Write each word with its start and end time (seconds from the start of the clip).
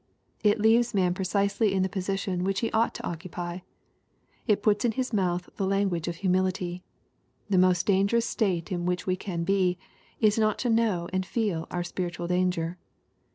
It 0.43 0.59
leaves 0.59 0.95
man 0.95 1.13
precisely 1.13 1.75
in 1.75 1.83
the 1.83 1.87
position 1.87 2.43
which 2.43 2.61
he 2.61 2.71
ought 2.71 2.95
to 2.95 3.05
occupy. 3.07 3.59
It 4.47 4.63
puts 4.63 4.83
in 4.83 4.93
his 4.93 5.13
mouth 5.13 5.47
the 5.57 5.67
language 5.67 6.07
of 6.07 6.15
humility. 6.15 6.81
The 7.51 7.59
most 7.59 7.85
dangerous 7.85 8.25
state 8.27 8.71
in 8.71 8.87
which 8.87 9.05
we 9.05 9.15
can 9.15 9.43
be, 9.43 9.77
is 10.19 10.39
not 10.39 10.57
to 10.57 10.71
know 10.71 11.07
and 11.13 11.23
feel 11.23 11.67
our 11.69 11.83
spiritual 11.83 12.25
danger. 12.25 12.79